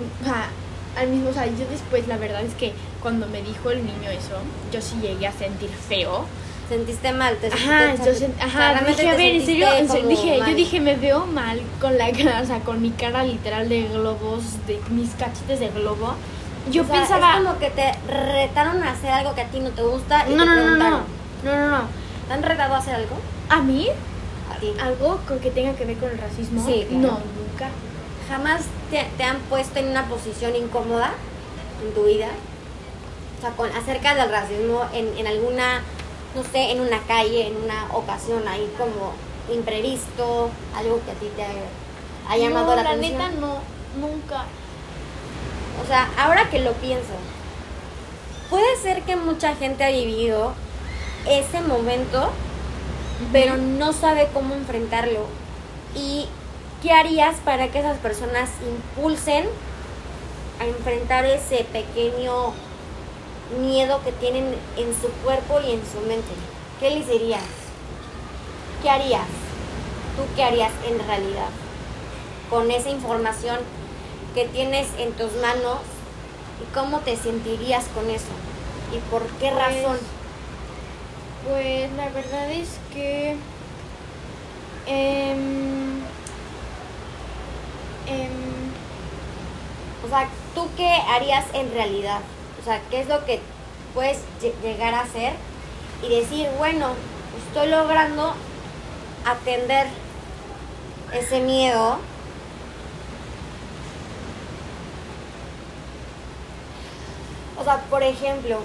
al 0.99 1.07
mismo, 1.07 1.29
o 1.29 1.33
sea, 1.33 1.45
yo 1.47 1.65
después 1.69 2.07
la 2.07 2.17
verdad 2.17 2.43
es 2.43 2.53
que 2.53 2.73
cuando 3.01 3.27
me 3.27 3.41
dijo 3.41 3.71
el 3.71 3.85
niño 3.85 4.09
eso, 4.09 4.37
yo 4.71 4.81
sí 4.81 4.95
llegué 5.01 5.27
a 5.27 5.31
sentir 5.31 5.69
feo. 5.69 6.25
¿Sentiste 6.69 7.11
mal? 7.11 7.35
¿Te 7.37 7.47
Ajá, 7.47 7.95
yo 7.95 8.05
sen- 8.13 8.31
o 8.35 8.49
sea, 8.49 8.71
ajá, 8.71 8.85
dije, 8.85 9.09
a 9.09 9.15
ver, 9.15 9.35
en 9.35 9.45
serio, 9.45 9.67
en 9.73 9.87
yo 10.45 10.55
dije, 10.55 10.79
me 10.79 10.95
veo 10.95 11.25
mal 11.25 11.61
con 11.81 11.97
la 11.97 12.09
cara, 12.11 12.41
o 12.41 12.45
sea, 12.45 12.59
con 12.61 12.81
mi 12.81 12.91
cara 12.91 13.23
literal 13.23 13.67
de 13.67 13.83
globos, 13.89 14.43
de 14.65 14.79
mis 14.89 15.09
cachetes 15.11 15.59
de 15.59 15.69
globo. 15.69 16.15
Yo 16.71 16.83
O 16.83 16.85
sea, 16.85 16.99
pensaba, 17.01 17.31
Es 17.31 17.37
como 17.43 17.59
que 17.59 17.69
te 17.69 17.91
retaron 18.07 18.81
a 18.81 18.91
hacer 18.91 19.11
algo 19.11 19.35
que 19.35 19.41
a 19.41 19.47
ti 19.47 19.59
no 19.59 19.71
te 19.71 19.81
gusta 19.81 20.25
y 20.29 20.35
no, 20.35 20.45
te 20.45 20.45
no, 20.45 20.55
no, 20.55 20.61
no, 20.61 20.63
preguntaron. 20.63 21.03
no, 21.43 21.51
no, 21.55 21.69
no, 21.69 21.83
¿Te 22.27 22.33
han 22.33 22.43
retado 22.43 22.73
a 22.75 22.77
hacer 22.77 22.95
algo? 22.95 23.17
a 23.49 23.61
mí, 23.61 23.87
ti. 24.73 24.79
algo 24.81 25.19
con 25.27 25.39
que 25.39 25.51
tenga 25.51 25.73
que 25.75 25.85
ver 25.85 25.97
con 25.97 26.09
el 26.09 26.17
racismo, 26.17 26.65
Sí, 26.65 26.85
claro. 26.89 27.01
no, 27.01 27.09
nunca. 27.09 27.69
¿Jamás 28.29 28.61
te, 28.89 29.05
te 29.17 29.23
han 29.23 29.37
puesto 29.49 29.79
en 29.79 29.89
una 29.89 30.05
posición 30.07 30.55
incómoda 30.55 31.13
en 31.85 31.93
tu 31.93 32.05
vida? 32.05 32.29
O 33.37 33.41
sea, 33.41 33.51
con, 33.51 33.69
acerca 33.71 34.15
del 34.15 34.29
racismo 34.29 34.83
en, 34.93 35.17
en 35.17 35.27
alguna, 35.27 35.81
no 36.35 36.43
sé, 36.51 36.71
en 36.71 36.79
una 36.81 36.99
calle, 37.01 37.47
en 37.47 37.57
una 37.57 37.87
ocasión 37.93 38.47
ahí 38.47 38.71
como 38.77 39.13
imprevisto, 39.53 40.49
algo 40.75 41.01
que 41.05 41.11
a 41.11 41.15
ti 41.15 41.29
te 41.35 41.43
ha 42.29 42.37
llamado 42.37 42.67
no, 42.67 42.75
la, 42.77 42.83
la 42.83 42.89
atención. 42.91 43.17
neta 43.17 43.31
no, 43.41 43.57
nunca. 43.99 44.45
O 45.83 45.87
sea, 45.87 46.09
ahora 46.17 46.49
que 46.49 46.59
lo 46.59 46.71
pienso, 46.73 47.11
puede 48.49 48.77
ser 48.77 49.01
que 49.01 49.15
mucha 49.17 49.55
gente 49.55 49.83
ha 49.83 49.89
vivido 49.89 50.53
ese 51.27 51.59
momento, 51.61 52.29
pero 53.31 53.57
no 53.57 53.93
sabe 53.93 54.27
cómo 54.33 54.53
enfrentarlo. 54.55 55.25
¿Y 55.95 56.27
qué 56.81 56.91
harías 56.91 57.35
para 57.45 57.69
que 57.69 57.79
esas 57.79 57.97
personas 57.97 58.49
impulsen 58.67 59.45
a 60.59 60.65
enfrentar 60.65 61.25
ese 61.25 61.65
pequeño 61.71 62.53
miedo 63.59 64.01
que 64.03 64.11
tienen 64.13 64.55
en 64.77 64.93
su 64.99 65.09
cuerpo 65.23 65.59
y 65.61 65.71
en 65.71 65.81
su 65.85 65.99
mente? 66.07 66.33
¿Qué 66.79 66.89
les 66.89 67.07
dirías? 67.07 67.43
¿qué 68.83 68.89
harías? 68.89 69.27
¿Tú 70.17 70.23
qué 70.35 70.43
harías 70.43 70.71
en 70.85 70.99
realidad 71.07 71.49
con 72.49 72.69
esa 72.69 72.89
información 72.89 73.57
que 74.35 74.45
tienes 74.45 74.87
en 74.99 75.13
tus 75.13 75.31
manos 75.41 75.79
y 76.61 76.73
cómo 76.73 76.99
te 76.99 77.15
sentirías 77.15 77.85
con 77.95 78.09
eso? 78.09 78.33
¿Y 78.93 78.99
por 79.09 79.23
qué 79.39 79.49
Pues, 79.51 79.55
razón? 79.55 79.97
Pues 81.47 81.91
la 81.93 82.09
verdad 82.09 82.51
es 82.51 82.79
que. 82.93 83.35
em, 84.85 86.03
em, 88.07 88.73
O 90.05 90.07
sea, 90.09 90.27
¿tú 90.53 90.67
qué 90.77 90.87
harías 91.09 91.45
en 91.53 91.71
realidad? 91.73 92.19
O 92.61 92.63
sea, 92.65 92.81
¿qué 92.89 93.01
es 93.01 93.07
lo 93.07 93.25
que 93.25 93.39
puedes 93.93 94.19
lle- 94.41 94.53
llegar 94.61 94.93
a 94.93 95.01
hacer 95.01 95.33
y 96.01 96.09
decir, 96.09 96.49
bueno, 96.57 96.93
estoy 97.47 97.69
logrando 97.69 98.33
atender 99.25 99.87
ese 101.13 101.39
miedo? 101.41 101.99
O 107.57 107.63
sea, 107.63 107.77
por 107.89 108.03
ejemplo, 108.03 108.59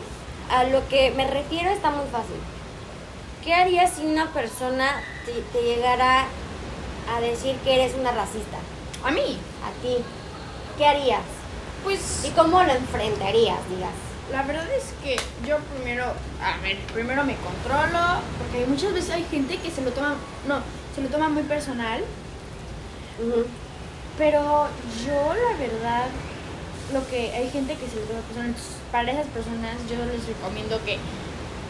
a 0.51 0.65
lo 0.65 0.87
que 0.89 1.11
me 1.13 1.27
refiero 1.27 1.71
está 1.71 1.91
muy 1.91 2.07
fácil. 2.09 2.41
¿Qué 3.49 3.55
harías 3.55 3.95
si 3.95 4.05
una 4.05 4.31
persona 4.35 5.03
te, 5.25 5.33
te 5.33 5.65
llegara 5.65 6.27
a 7.11 7.21
decir 7.23 7.57
que 7.65 7.77
eres 7.77 7.95
una 7.99 8.13
racista? 8.13 8.59
a 9.03 9.11
mí, 9.11 9.39
A 9.65 9.71
ti. 9.81 10.05
¿Qué 10.77 10.85
harías? 10.85 11.23
pues. 11.83 12.27
¿Y 12.29 12.31
cómo 12.33 12.63
lo 12.63 12.71
enfrentarías, 12.71 13.57
digas? 13.71 13.95
La 14.31 14.43
verdad 14.43 14.67
es 14.71 14.93
que 15.03 15.17
yo 15.49 15.57
primero, 15.75 16.13
a 16.43 16.63
ver, 16.63 16.77
primero 16.93 17.25
me 17.25 17.37
controlo, 17.37 18.21
porque 18.37 18.67
muchas 18.67 18.93
veces 18.93 19.13
hay 19.13 19.25
gente 19.25 19.57
que 19.57 19.71
se 19.71 19.81
lo 19.81 19.93
toma, 19.93 20.17
no, 20.47 20.61
se 20.95 21.01
lo 21.01 21.09
toma 21.09 21.31
muy 21.31 21.45
personal, 21.45 22.05
pero 24.19 24.69
yo 25.07 25.35
la 25.35 25.57
verdad, 25.57 26.09
lo 26.93 27.09
que 27.09 27.33
hay 27.33 27.49
gente 27.49 27.77
que 27.77 27.89
se 27.89 27.97
lo 27.97 28.03
toma 28.03 28.21
personal, 28.21 28.55
para 28.93 29.11
esas 29.11 29.27
personas 29.29 29.77
yo 29.89 30.05
les 30.05 30.27
recomiendo 30.27 30.85
que, 30.85 30.99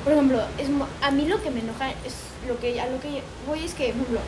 por 0.09 0.15
ejemplo, 0.15 0.43
es, 0.57 0.69
a 1.03 1.11
mí 1.11 1.27
lo 1.27 1.43
que 1.43 1.50
me 1.50 1.61
enoja 1.61 1.91
es 1.91 2.15
lo 2.49 2.59
que, 2.59 2.81
a 2.81 2.87
lo 2.87 2.99
que 2.99 3.23
voy 3.47 3.62
es 3.62 3.75
que, 3.75 3.88
por 3.88 4.00
ejemplo, 4.00 4.21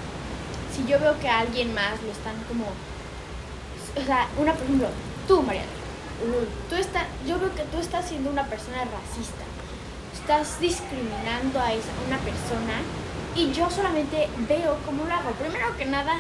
si 0.76 0.84
yo 0.86 1.00
veo 1.00 1.18
que 1.18 1.26
a 1.26 1.38
alguien 1.38 1.72
más 1.72 2.02
lo 2.02 2.12
están 2.12 2.36
como, 2.48 2.66
o 2.66 4.04
sea, 4.04 4.28
una, 4.36 4.52
por 4.52 4.64
ejemplo, 4.64 4.88
tú, 5.26 5.40
Mariana, 5.40 5.70
tú 6.68 6.76
estás, 6.76 7.04
yo 7.26 7.38
veo 7.40 7.54
que 7.54 7.62
tú 7.62 7.78
estás 7.78 8.06
siendo 8.06 8.28
una 8.28 8.44
persona 8.44 8.84
racista. 8.84 9.42
Estás 10.12 10.60
discriminando 10.60 11.58
a 11.58 11.72
esa, 11.72 11.88
una 12.06 12.18
persona 12.18 12.76
y 13.34 13.50
yo 13.52 13.70
solamente 13.70 14.28
veo 14.46 14.76
cómo 14.84 15.06
lo 15.06 15.14
hago. 15.14 15.30
Primero 15.30 15.74
que 15.78 15.86
nada, 15.86 16.18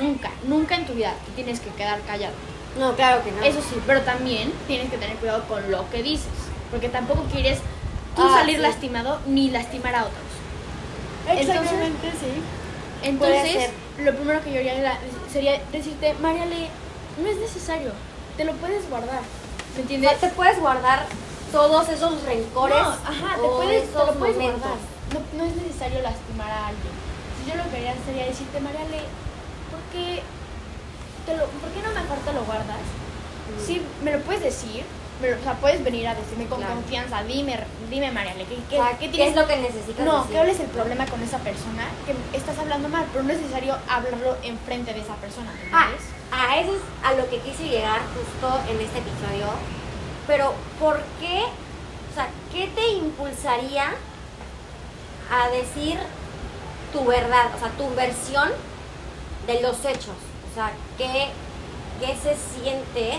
nunca, 0.00 0.30
nunca 0.44 0.76
en 0.76 0.86
tu 0.86 0.92
vida 0.92 1.12
te 1.26 1.32
tienes 1.32 1.58
que 1.58 1.70
quedar 1.70 2.00
callado. 2.02 2.34
No, 2.78 2.94
claro 2.94 3.24
que 3.24 3.32
no. 3.32 3.42
Eso 3.42 3.58
sí, 3.68 3.80
pero 3.84 4.02
también 4.02 4.52
tienes 4.68 4.90
que 4.90 4.96
tener 4.96 5.16
cuidado 5.16 5.42
con 5.48 5.72
lo 5.72 5.90
que 5.90 6.04
dices, 6.04 6.30
porque 6.70 6.88
tampoco 6.88 7.24
quieres 7.32 7.58
tú 8.16 8.22
Ah, 8.24 8.38
salir 8.40 8.56
sí. 8.56 8.62
lastimado 8.62 9.20
ni 9.26 9.50
lastimar 9.50 9.94
a 9.94 10.04
otros. 10.06 10.22
Exactamente, 11.28 12.10
sí. 12.12 13.12
Puede 13.18 13.38
Entonces, 13.40 13.70
lo 13.98 14.14
primero 14.14 14.42
que 14.42 14.52
yo 14.52 14.58
haría 14.60 14.74
era- 14.74 14.98
sería 15.32 15.60
decirte, 15.70 16.14
Mariale, 16.14 16.68
no 17.22 17.28
es 17.28 17.36
necesario, 17.36 17.92
te 18.36 18.44
lo 18.44 18.52
puedes 18.54 18.88
guardar. 18.88 19.20
¿Me 19.74 19.82
entiendes? 19.82 20.10
sea, 20.10 20.18
te 20.30 20.34
puedes 20.34 20.58
guardar 20.58 21.06
todos 21.52 21.88
esos 21.88 22.22
rencores 22.24 22.76
No, 22.78 22.88
ajá, 22.88 23.36
te 23.36 23.48
puedes, 23.48 23.82
te 23.82 23.88
esos 23.90 24.06
lo 24.06 24.14
puedes 24.14 24.36
momentos. 24.36 24.60
guardar. 24.62 24.78
No, 25.12 25.38
no 25.38 25.44
es 25.50 25.56
necesario 25.56 26.02
lastimar 26.02 26.50
a 26.50 26.66
alguien. 26.68 26.92
Si 27.44 27.50
yo 27.50 27.56
lo 27.56 27.70
que 27.70 27.76
haría 27.76 27.94
sería 28.04 28.26
decirte, 28.26 28.60
Mariale, 28.60 29.00
¿por 29.70 29.80
qué, 29.92 30.22
te 31.26 31.36
lo, 31.36 31.44
¿por 31.46 31.70
qué 31.70 31.82
no 31.82 31.90
mejor 31.92 32.18
te 32.24 32.32
lo 32.32 32.42
guardas? 32.44 32.80
Sí, 33.64 33.82
me 34.02 34.12
lo 34.12 34.20
puedes 34.22 34.42
decir, 34.42 34.82
o 35.18 35.42
sea, 35.42 35.54
puedes 35.54 35.82
venir 35.82 36.06
a 36.08 36.14
decirme 36.14 36.46
con 36.46 36.58
Claro. 36.58 36.74
confianza, 36.74 37.22
dime, 37.24 37.58
dime 37.90 38.10
Mariale, 38.12 38.44
¿qué, 38.44 38.56
qué, 38.68 38.78
O 38.80 38.84
sea, 38.84 38.98
qué 38.98 39.28
es 39.28 39.34
lo 39.34 39.46
que 39.46 39.56
necesitas 39.56 40.04
no, 40.04 40.18
decir? 40.20 40.36
¿cuál 40.36 40.48
es 40.50 40.60
el 40.60 40.66
problema 40.66 41.06
con 41.06 41.22
esa 41.22 41.38
persona? 41.38 41.84
Que 42.04 42.36
estás 42.36 42.58
hablando 42.58 42.88
mal, 42.90 43.06
pero 43.12 43.24
no 43.24 43.32
es 43.32 43.40
necesario 43.40 43.76
hablarlo 43.88 44.36
enfrente 44.42 44.92
de 44.92 45.00
esa 45.00 45.14
persona, 45.16 45.52
¿me 45.52 45.70
Ah, 45.72 45.88
a 46.32 46.58
eso 46.60 46.74
es 46.74 46.82
a 47.02 47.14
lo 47.14 47.28
que 47.30 47.38
quise 47.38 47.64
llegar 47.64 48.00
justo 48.14 48.60
en 48.70 48.80
este 48.80 48.98
episodio. 48.98 49.46
Pero, 50.26 50.54
¿por 50.80 51.00
qué? 51.20 51.44
O 52.10 52.14
sea, 52.14 52.28
¿qué 52.52 52.66
te 52.74 52.88
impulsaría 52.94 53.94
a 55.30 55.48
decir 55.50 55.98
tu 56.92 57.04
verdad? 57.04 57.46
O 57.54 57.58
sea, 57.58 57.70
tu 57.70 57.88
versión 57.94 58.50
de 59.46 59.60
los 59.62 59.84
hechos. 59.84 60.16
O 60.50 60.54
sea, 60.54 60.72
¿qué, 60.98 61.28
qué 62.00 62.16
se 62.16 62.34
siente 62.60 63.18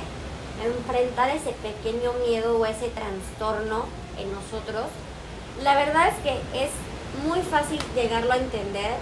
enfrentar 0.64 1.30
ese 1.30 1.52
pequeño 1.52 2.14
miedo 2.28 2.58
o 2.58 2.66
ese 2.66 2.90
trastorno 2.90 3.86
en 4.18 4.32
nosotros? 4.32 4.86
La 5.64 5.76
verdad 5.76 6.10
es 6.10 6.16
que 6.24 6.64
es 6.64 6.72
muy 7.26 7.42
fácil 7.42 7.80
llegarlo 7.96 8.34
a 8.34 8.38
entender, 8.38 8.96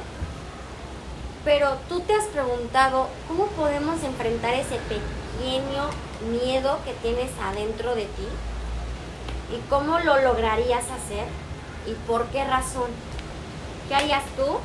pero 1.43 1.77
tú 1.89 1.99
te 2.01 2.13
has 2.13 2.25
preguntado 2.25 3.07
cómo 3.27 3.47
podemos 3.47 4.03
enfrentar 4.03 4.53
ese 4.53 4.79
pequeño 4.87 5.89
miedo 6.31 6.79
que 6.85 6.93
tienes 6.93 7.31
adentro 7.41 7.95
de 7.95 8.05
ti 8.05 8.27
y 9.53 9.69
cómo 9.69 9.99
lo 9.99 10.21
lograrías 10.21 10.85
hacer 10.85 11.25
y 11.85 11.93
por 12.07 12.25
qué 12.27 12.43
razón. 12.45 12.89
¿Qué 13.87 13.95
harías 13.95 14.23
tú 14.35 14.57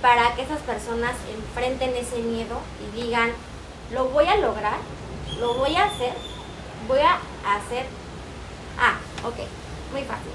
para 0.00 0.34
que 0.34 0.42
esas 0.42 0.60
personas 0.60 1.14
enfrenten 1.34 1.94
ese 1.96 2.18
miedo 2.18 2.58
y 2.82 3.02
digan, 3.02 3.30
lo 3.92 4.06
voy 4.06 4.26
a 4.26 4.36
lograr, 4.36 4.78
lo 5.40 5.54
voy 5.54 5.76
a 5.76 5.84
hacer, 5.84 6.12
voy 6.88 7.00
a 7.00 7.14
hacer... 7.56 7.86
Ah, 8.78 8.98
ok, 9.24 9.36
muy 9.92 10.02
fácil. 10.02 10.32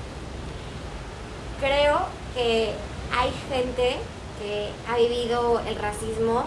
Creo 1.60 2.08
que 2.34 2.74
hay 3.15 3.31
gente 3.50 3.98
que 4.39 4.72
ha 4.88 4.98
vivido 4.98 5.60
el 5.67 5.75
racismo 5.75 6.46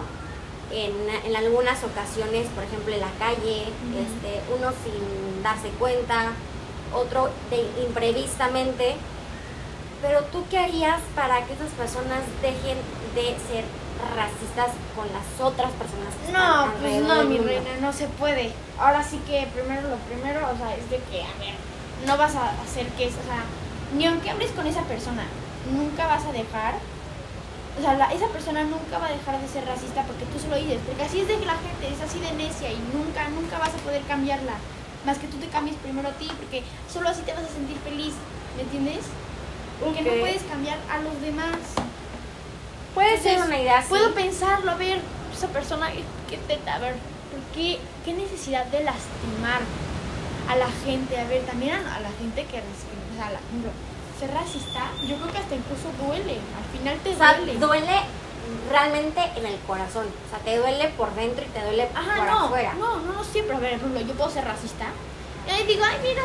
en, 0.71 0.93
en 1.25 1.35
algunas 1.35 1.83
ocasiones, 1.83 2.47
por 2.49 2.63
ejemplo 2.63 2.93
en 2.93 3.01
la 3.01 3.11
calle, 3.17 3.63
este, 3.63 4.41
uno 4.53 4.71
sin 4.83 5.43
darse 5.43 5.69
cuenta, 5.79 6.33
otro 6.93 7.29
de, 7.49 7.83
imprevistamente. 7.85 8.95
Pero 10.01 10.23
tú 10.25 10.43
qué 10.49 10.59
harías 10.59 10.99
para 11.15 11.45
que 11.45 11.53
esas 11.53 11.71
personas 11.71 12.21
dejen 12.41 12.77
de 13.15 13.37
ser 13.47 13.63
racistas 14.15 14.71
con 14.95 15.07
las 15.11 15.25
otras 15.39 15.71
personas 15.73 16.11
que 16.19 16.27
están 16.27 16.67
No, 16.67 16.73
pues 16.79 17.01
no, 17.03 17.23
mi 17.23 17.35
mundo? 17.39 17.47
reina, 17.47 17.69
no 17.81 17.93
se 17.93 18.07
puede. 18.07 18.51
Ahora 18.79 19.03
sí 19.03 19.19
que 19.27 19.47
primero 19.53 19.87
lo 19.89 19.95
primero, 20.09 20.39
o 20.51 20.57
sea, 20.57 20.75
es 20.75 20.89
de 20.89 20.97
que, 21.11 21.23
a 21.23 21.33
ver, 21.39 21.55
no 22.05 22.17
vas 22.17 22.35
a 22.35 22.51
hacer 22.61 22.87
que, 22.97 23.07
o 23.07 23.11
sea, 23.25 23.43
ni 23.95 24.05
aunque 24.05 24.29
hables 24.29 24.51
con 24.51 24.67
esa 24.67 24.81
persona, 24.83 25.23
nunca 25.71 26.07
vas 26.07 26.25
a 26.25 26.31
dejar, 26.31 26.75
o 27.77 27.81
sea, 27.81 27.93
la- 27.95 28.11
esa 28.13 28.27
persona 28.27 28.63
nunca 28.63 28.97
va 28.99 29.07
a 29.07 29.11
dejar 29.11 29.39
de 29.39 29.47
ser 29.47 29.65
racista 29.65 30.03
porque 30.03 30.25
tú 30.25 30.39
se 30.39 30.47
lo 30.47 30.55
dices, 30.57 30.79
porque 30.85 31.03
así 31.03 31.21
es 31.21 31.27
de 31.27 31.37
que 31.37 31.45
la 31.45 31.57
gente, 31.57 31.87
es 31.91 32.01
así 32.01 32.19
de 32.19 32.31
necia 32.33 32.71
y 32.71 32.79
nunca, 32.93 33.27
nunca 33.29 33.57
vas 33.57 33.73
a 33.73 33.77
poder 33.83 34.01
cambiarla. 34.03 34.53
Más 35.05 35.17
que 35.19 35.27
tú 35.27 35.37
te 35.37 35.47
cambies 35.47 35.77
primero 35.77 36.09
a 36.09 36.13
ti, 36.13 36.27
porque 36.37 36.63
solo 36.91 37.09
así 37.09 37.21
te 37.21 37.33
vas 37.33 37.43
a 37.43 37.47
sentir 37.53 37.77
feliz, 37.83 38.13
¿me 38.57 38.63
entiendes? 38.63 39.05
Porque 39.79 40.01
no 40.01 40.11
puedes 40.21 40.41
cambiar 40.43 40.77
a 40.89 40.97
los 40.99 41.19
demás. 41.21 41.57
Puede 42.95 43.19
ser 43.21 43.41
una 43.41 43.59
idea 43.59 43.77
así. 43.79 43.89
Puedo 43.89 44.13
pensarlo, 44.15 44.71
a 44.71 44.75
ver, 44.75 44.99
esa 45.31 45.47
persona, 45.49 45.89
qué 46.29 46.37
teta, 46.47 46.75
a 46.75 46.79
ver, 46.79 46.93
¿por 46.93 47.41
qué, 47.53 47.77
qué 48.05 48.13
necesidad 48.13 48.65
de 48.67 48.83
lastimar 48.83 49.59
a 50.49 50.55
la 50.55 50.67
gente? 50.85 51.19
A 51.19 51.25
ver, 51.25 51.43
también 51.43 51.73
a, 51.75 51.95
a 51.95 51.99
la 51.99 52.09
gente 52.19 52.45
que, 52.45 52.57
o 52.59 53.15
sea, 53.17 53.31
la- 53.31 53.39
ejemplo, 53.39 53.69
ser 54.19 54.31
racista, 54.33 54.79
yo 55.05 55.17
creo 55.17 55.31
que 55.31 55.37
hasta 55.37 55.55
incluso 55.55 55.91
duele, 56.01 56.39
al 56.39 56.67
final 56.79 56.97
te 57.03 57.09
O 57.13 57.17
sea, 57.17 57.33
duele. 57.37 57.55
duele 57.59 57.99
realmente 58.71 59.21
en 59.35 59.45
el 59.45 59.59
corazón. 59.67 60.05
O 60.07 60.29
sea, 60.29 60.39
te 60.39 60.55
duele 60.57 60.87
por 60.95 61.13
dentro 61.15 61.43
y 61.43 61.49
te 61.49 61.61
duele 61.63 61.89
Ajá, 61.93 62.15
por 62.17 62.25
no, 62.27 62.45
afuera. 62.45 62.73
no, 62.79 62.97
no, 63.01 63.13
no 63.13 63.23
siempre, 63.25 63.55
a 63.55 63.59
ver, 63.59 63.71
por 63.79 63.89
ejemplo, 63.89 64.01
yo 64.07 64.13
puedo 64.17 64.31
ser 64.31 64.45
racista, 64.45 64.85
y 65.47 65.51
ahí 65.51 65.67
digo, 65.67 65.83
ay, 65.83 65.97
mira, 66.01 66.23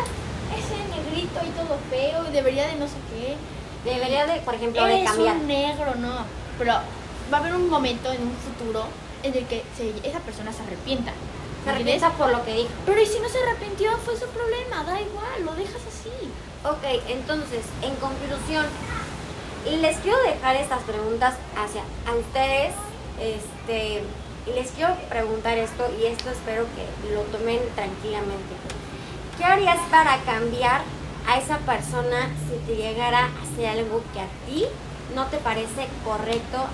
ese 0.57 0.77
negrito 0.95 1.41
y 1.45 1.51
todo 1.51 1.77
feo, 1.91 2.29
y 2.29 2.33
debería 2.33 2.67
de 2.69 2.77
no 2.77 2.87
sé 2.87 2.95
qué. 3.11 3.37
Debería 3.85 4.27
de, 4.27 4.41
por 4.41 4.55
ejemplo, 4.55 4.85
de 4.85 5.03
cambiar. 5.05 5.37
un 5.37 5.47
negro, 5.49 5.95
no. 5.97 6.15
Pero 6.61 6.75
va 7.33 7.39
a 7.39 7.41
haber 7.41 7.55
un 7.55 7.69
momento 7.69 8.13
en 8.13 8.23
un 8.23 8.35
futuro 8.37 8.85
en 9.25 9.35
el 9.35 9.45
que 9.47 9.65
se- 9.77 9.95
esa 10.09 10.21
persona 10.21 10.53
se 10.53 10.63
arrepienta. 10.63 11.11
Se 11.65 11.71
arrepienta 11.71 12.11
por 12.13 12.31
lo 12.31 12.45
que 12.45 12.55
dijo. 12.55 12.69
Pero 12.87 13.01
y 13.03 13.07
si 13.07 13.19
no 13.19 13.29
se 13.29 13.39
arrepintió, 13.43 13.91
fue 14.05 14.15
su 14.17 14.27
problema, 14.27 14.85
da 14.85 15.01
igual, 15.01 15.45
lo 15.45 15.55
dejas 15.55 15.81
así. 15.89 16.31
Ok, 16.65 17.03
entonces, 17.09 17.65
en 17.83 17.95
conclusión, 17.97 18.67
y 19.67 19.77
les 19.77 19.97
quiero 19.99 20.19
dejar 20.23 20.57
estas 20.57 20.83
preguntas 20.85 21.35
hacia 21.57 21.83
a 22.07 22.15
ustedes, 22.15 22.73
este, 23.21 24.03
y 24.47 24.53
les 24.55 24.71
quiero 24.73 24.95
preguntar 25.09 25.57
esto, 25.59 25.91
y 26.01 26.07
esto 26.07 26.31
espero 26.31 26.65
que 26.77 27.15
lo 27.15 27.23
tomen 27.33 27.61
tranquilamente. 27.75 28.55
¿Qué 29.39 29.45
harías 29.45 29.79
para 29.91 30.19
cambiar 30.25 30.83
a 31.27 31.39
esa 31.39 31.59
persona 31.59 32.29
si 32.49 32.57
te 32.67 32.77
llegara 32.77 33.21
a 33.25 33.43
hacer 33.43 33.67
algo 33.79 34.03
que 34.13 34.21
a 34.21 34.27
ti 34.47 34.67
no 35.15 35.27
te 35.27 35.39
parece 35.39 35.87
correcto. 36.05 36.67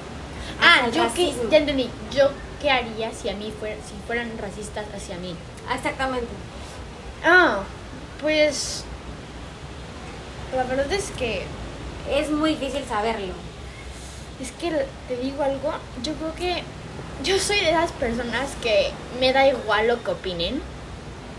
Ah, 0.61 0.89
yo 0.93 1.05
racismo. 1.05 1.51
ya 1.51 1.59
entendí. 1.59 1.91
Yo 2.13 2.31
qué 2.61 2.71
haría 2.71 3.13
si 3.13 3.29
a 3.29 3.35
mí 3.35 3.53
fuera, 3.59 3.77
si 3.77 3.95
fueran 4.07 4.31
racistas 4.39 4.87
hacia 4.95 5.17
mí. 5.19 5.35
Exactamente. 5.75 6.29
Ah, 7.25 7.61
pues 8.21 8.85
la 10.55 10.63
verdad 10.65 10.91
es 10.93 11.11
que 11.11 11.45
Es 12.11 12.31
muy 12.31 12.55
difícil 12.55 12.85
saberlo. 12.89 13.35
es 14.41 14.53
que 14.53 14.71
te 15.09 15.17
digo 15.17 15.43
algo, 15.43 15.73
yo 16.03 16.13
creo 16.15 16.35
que 16.35 16.63
yo 17.25 17.39
soy 17.39 17.57
de 17.61 17.71
esas 17.71 17.91
personas 17.93 18.51
que 18.63 18.91
me 19.19 19.33
da 19.33 19.47
igual 19.49 19.89
lo 19.89 20.03
que 20.05 20.11
opinen, 20.13 20.63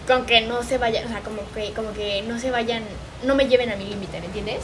con 0.08 0.25
que 0.25 0.42
no 0.42 0.63
se 0.63 0.77
vayan, 0.77 1.06
o 1.06 1.10
sea, 1.10 1.22
como 1.22 1.42
que 1.54 1.72
como 1.74 1.94
que 1.94 2.22
no 2.24 2.39
se 2.39 2.51
vayan, 2.51 2.84
no 3.24 3.36
me 3.36 3.48
lleven 3.48 3.72
a 3.72 3.75
mi 3.77 3.86
límite, 3.86 4.20
¿me 4.20 4.25
entiendes? 4.25 4.62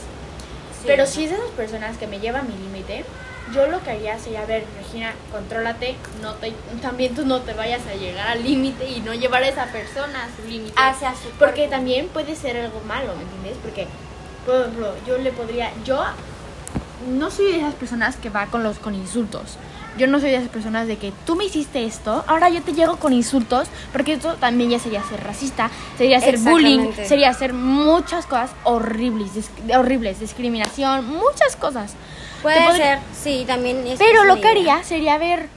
Pero 0.85 1.05
si 1.05 1.25
es 1.25 1.31
de 1.31 1.37
esas 1.37 1.49
personas 1.51 1.97
que 1.97 2.07
me 2.07 2.19
llevan 2.19 2.45
a 2.45 2.49
mi 2.49 2.57
límite, 2.57 3.05
yo 3.53 3.67
lo 3.67 3.81
que 3.83 3.91
haría 3.91 4.17
sería, 4.19 4.41
a 4.41 4.45
ver, 4.45 4.63
Regina, 4.77 5.13
contrólate, 5.31 5.95
no 6.21 6.33
te, 6.35 6.53
también 6.81 7.13
tú 7.15 7.25
no 7.25 7.41
te 7.41 7.53
vayas 7.53 7.85
a 7.87 7.93
llegar 7.95 8.27
al 8.27 8.43
límite 8.43 8.89
y 8.89 9.01
no 9.01 9.13
llevar 9.13 9.43
a 9.43 9.47
esa 9.47 9.65
persona 9.65 10.23
a 10.23 10.35
su 10.35 10.47
límite. 10.47 10.73
Hacia 10.75 11.13
su 11.13 11.29
Porque 11.39 11.67
también 11.67 12.07
puede 12.07 12.35
ser 12.35 12.57
algo 12.57 12.81
malo, 12.81 13.15
¿me 13.15 13.23
entiendes? 13.23 13.57
Porque, 13.61 13.87
por 14.45 14.61
ejemplo, 14.61 14.93
yo 15.05 15.17
le 15.17 15.31
podría, 15.31 15.71
yo 15.83 16.03
no 17.07 17.29
soy 17.29 17.51
de 17.51 17.57
esas 17.59 17.75
personas 17.75 18.15
que 18.15 18.29
va 18.29 18.47
con 18.47 18.63
los 18.63 18.79
con 18.79 18.95
insultos. 18.95 19.57
Yo 19.97 20.07
no 20.07 20.19
soy 20.19 20.31
de 20.31 20.37
esas 20.37 20.49
personas 20.49 20.87
de 20.87 20.97
que 20.97 21.13
tú 21.25 21.35
me 21.35 21.45
hiciste 21.45 21.85
esto, 21.85 22.23
ahora 22.27 22.49
yo 22.49 22.61
te 22.63 22.73
llego 22.73 22.97
con 22.97 23.13
insultos, 23.13 23.67
porque 23.91 24.13
eso 24.13 24.33
también 24.35 24.71
ya 24.71 24.79
sería 24.79 25.03
ser 25.03 25.23
racista, 25.23 25.69
sería 25.97 26.19
ser 26.19 26.39
bullying, 26.39 26.91
sería 27.07 27.29
hacer 27.29 27.53
muchas 27.53 28.25
cosas 28.25 28.49
horribles, 28.63 29.31
dis- 29.35 29.77
horribles, 29.77 30.19
discriminación, 30.19 31.05
muchas 31.07 31.55
cosas. 31.55 31.93
Puede 32.41 32.65
podría- 32.65 32.95
ser, 32.95 32.99
sí, 33.21 33.43
también 33.45 33.85
es 33.85 33.99
Pero 33.99 34.21
es 34.23 34.27
lo 34.27 34.41
que 34.41 34.47
haría 34.47 34.83
sería 34.83 35.17
ver. 35.17 35.47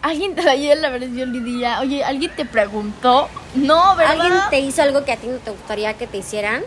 Alguien 0.00 0.34
te 0.34 0.48
ayer 0.48 0.78
la 0.78 0.88
verdad 0.90 1.08
yo 1.08 1.26
le 1.26 1.40
diría, 1.40 1.80
oye, 1.80 2.04
alguien 2.04 2.30
te 2.34 2.44
preguntó. 2.46 3.28
No, 3.54 3.96
¿verdad? 3.96 4.12
¿Alguien 4.20 4.40
te 4.48 4.60
hizo 4.60 4.80
algo 4.82 5.04
que 5.04 5.12
a 5.12 5.16
ti 5.16 5.26
no 5.26 5.38
te 5.38 5.50
gustaría 5.50 5.92
que 5.94 6.06
te 6.06 6.18
hicieran? 6.18 6.62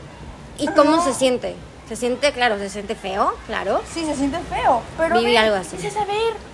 ¿Y 0.59 0.67
cómo 0.67 1.03
se 1.03 1.13
siente? 1.13 1.55
¿Se 1.89 1.95
siente, 1.95 2.31
claro, 2.33 2.57
se 2.59 2.69
siente 2.69 2.93
feo? 2.93 3.33
Claro. 3.47 3.81
Sí, 3.91 4.05
se 4.05 4.15
siente 4.15 4.37
feo. 4.49 4.81
Pero 4.97 5.15
Viví 5.19 5.31
ve, 5.31 5.37
algo 5.37 5.55
así. 5.55 5.77
dices, 5.77 5.95
a 5.97 6.05
ver. 6.05 6.50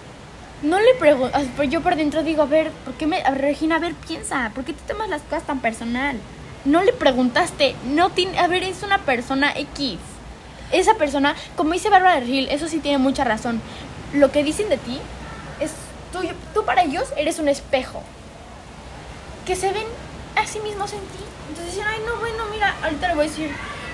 No 0.62 0.80
le 0.80 0.94
pregunto. 0.96 1.64
Yo 1.64 1.82
por 1.82 1.96
dentro 1.96 2.24
digo, 2.24 2.44
a 2.44 2.46
ver, 2.48 2.72
¿por 2.72 2.94
qué 2.96 3.06
me. 3.06 3.24
Regina, 3.24 3.76
a 3.76 3.80
ver, 3.80 3.94
piensa. 3.94 4.52
¿Por 4.56 4.64
qué 4.64 4.74
te 4.74 4.92
tomas 4.92 5.10
las 5.10 5.22
cosas 5.22 5.44
tan 5.44 5.60
personal? 5.60 6.18
No 6.66 6.84
le 6.84 6.94
preguntaste. 6.94 7.76
No 7.86 8.10
tiene. 8.10 8.40
A 8.40 8.48
ver, 8.48 8.64
es 8.64 8.82
una 8.84 9.00
persona 9.00 9.54
X. 9.56 10.00
Esa 10.72 10.96
persona, 10.96 11.36
como 11.56 11.74
dice 11.74 11.90
Bárbara 11.90 12.22
Gil, 12.22 12.50
eso 12.50 12.68
sí 12.68 12.80
tiene 12.80 12.98
mucha 12.98 13.24
razón. 13.24 13.62
Lo 14.14 14.32
que 14.32 14.44
dicen 14.44 14.70
de 14.70 14.78
ti 14.78 15.00
es. 15.60 15.72
Tú, 16.12 16.20
tú 16.54 16.66
para 16.66 16.84
ellos 16.84 17.14
eres 17.18 17.38
un 17.38 17.50
espejo. 17.50 18.02
Que 19.46 19.56
se 19.56 19.72
ven 19.72 19.86
a 20.36 20.48
sí 20.48 20.60
mismos 20.60 20.92
en 20.94 21.00
ti. 21.00 21.24
Entonces 21.50 21.76
dicen, 21.76 21.88
ay, 21.88 22.02
no, 22.06 22.18
bueno, 22.18 22.46
mira, 22.52 22.76
ahorita 22.84 23.08
le 23.10 23.16
voy 23.16 23.26
a 23.26 23.30
decir 23.30 23.52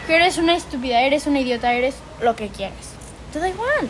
que 0.07 0.15
eres 0.15 0.37
una 0.37 0.55
estúpida, 0.55 1.01
eres 1.01 1.27
una 1.27 1.39
idiota, 1.39 1.73
eres 1.73 1.95
lo 2.21 2.35
que 2.35 2.49
quieres. 2.49 2.93
Te 3.31 3.39
da 3.39 3.49
igual. 3.49 3.89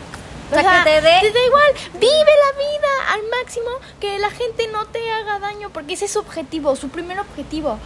O 0.50 0.54
sea, 0.54 0.84
que 0.84 0.90
te 0.90 1.00
dé- 1.00 1.18
Te 1.20 1.30
da 1.32 1.44
igual. 1.46 1.72
Vive 1.94 2.10
la 2.10 2.58
vida 2.58 3.12
al 3.12 3.20
máximo, 3.40 3.70
que 4.00 4.18
la 4.18 4.30
gente 4.30 4.68
no 4.68 4.84
te 4.86 5.10
haga 5.10 5.38
daño, 5.38 5.70
porque 5.70 5.94
ese 5.94 6.04
es 6.04 6.12
su 6.12 6.18
objetivo, 6.20 6.76
su 6.76 6.88
primer 6.90 7.18
objetivo. 7.20 7.78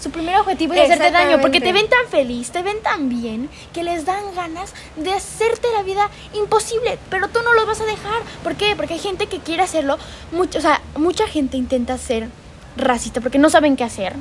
Su 0.00 0.10
primer 0.10 0.36
objetivo 0.38 0.74
es 0.74 0.80
hacerte 0.90 1.12
daño, 1.12 1.40
porque 1.40 1.60
te 1.60 1.72
ven 1.72 1.88
tan 1.88 2.08
feliz, 2.08 2.50
te 2.50 2.62
ven 2.62 2.82
tan 2.82 3.08
bien, 3.08 3.48
que 3.72 3.84
les 3.84 4.04
dan 4.04 4.34
ganas 4.34 4.72
de 4.96 5.12
hacerte 5.12 5.68
la 5.76 5.82
vida 5.84 6.10
imposible, 6.34 6.98
pero 7.08 7.28
tú 7.28 7.40
no 7.44 7.52
lo 7.54 7.66
vas 7.66 7.80
a 7.80 7.84
dejar. 7.84 8.20
¿Por 8.42 8.56
qué? 8.56 8.74
Porque 8.74 8.94
hay 8.94 8.98
gente 9.00 9.26
que 9.28 9.38
quiere 9.38 9.62
hacerlo, 9.62 9.98
mucho, 10.32 10.58
o 10.58 10.60
sea, 10.62 10.80
mucha 10.96 11.28
gente 11.28 11.56
intenta 11.56 11.98
ser 11.98 12.28
racista 12.76 13.20
porque 13.20 13.38
no 13.38 13.48
saben 13.48 13.76
qué 13.76 13.84
hacer. 13.84 14.14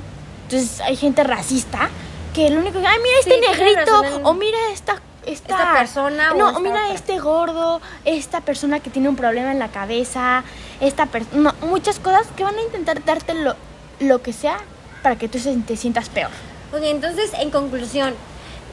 Entonces 0.43 0.81
hay 0.81 0.95
gente 0.98 1.24
racista 1.24 1.89
que 2.36 2.49
lo 2.51 2.60
único 2.60 2.80
que, 2.80 2.86
ay, 2.86 2.99
mira 3.01 3.15
este 3.19 3.34
Sí, 3.36 3.41
negrito, 3.41 4.01
o 4.23 4.34
mira 4.36 4.58
esta, 4.71 5.01
esta, 5.25 5.53
Esta 5.55 5.73
persona 5.73 6.31
o 6.34 6.38
no, 6.38 6.47
esta 6.49 6.60
mira 6.62 6.81
otra. 6.84 6.93
este 6.95 7.19
gordo, 7.19 7.81
esta 8.05 8.41
persona 8.41 8.79
que 8.79 8.89
tiene 8.89 9.07
un 9.10 9.15
problema 9.15 9.51
en 9.51 9.60
la 9.60 9.67
cabeza, 9.69 10.43
esta 10.79 11.05
persona, 11.05 11.53
muchas 11.62 11.99
cosas 11.99 12.27
que 12.36 12.43
van 12.43 12.55
a 12.57 12.62
intentar 12.62 13.03
darte 13.05 13.34
lo, 13.36 13.55
lo 13.99 14.21
que 14.21 14.34
sea 14.34 14.57
para 15.03 15.15
que 15.17 15.27
tú 15.27 15.38
se- 15.39 15.55
te 15.57 15.77
sientas 15.77 16.10
peor. 16.10 16.31
Ok, 16.73 16.81
entonces, 16.84 17.31
en 17.39 17.51
conclusión, 17.51 18.13